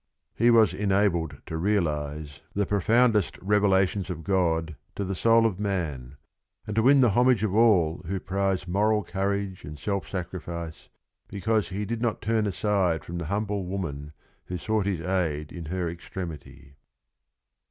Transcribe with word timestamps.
He 0.33 0.49
was 0.49 0.73
enabled 0.73 1.43
to 1.45 1.57
realize 1.57 2.39
the 2.55 2.65
profound 2.65 3.13
LESSONS 3.13 3.35
OF 3.37 3.47
RING 3.47 3.51
AND 3.57 3.61
BOOK 3.61 3.69
233 3.69 3.85
est 3.85 4.09
revelations 4.09 4.09
of 4.09 4.23
God 4.23 4.75
to 4.95 5.05
the 5.05 5.15
soul 5.15 5.45
of 5.45 5.59
man, 5.59 6.17
and 6.65 6.75
to 6.75 6.81
win 6.81 7.01
the 7.01 7.11
homage 7.11 7.43
of 7.43 7.53
all 7.53 7.97
those 7.97 8.09
who 8.09 8.19
prize 8.19 8.67
moral 8.67 9.03
courage 9.03 9.63
and 9.63 9.77
self 9.77 10.09
sacrifice 10.09 10.89
because 11.27 11.69
he 11.69 11.85
did 11.85 12.01
not 12.01 12.19
turn 12.19 12.47
aside 12.47 13.05
from 13.05 13.19
the 13.19 13.25
humble 13.27 13.65
woman 13.67 14.11
who 14.45 14.57
sought 14.57 14.87
his 14.87 15.01
aid 15.01 15.51
in 15.51 15.65
her 15.65 15.87
extremity. 15.87 16.77